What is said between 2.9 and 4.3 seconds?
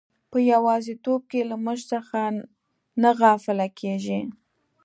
نه غافله کیږي.